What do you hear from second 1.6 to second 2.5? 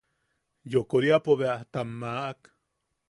tam maʼak.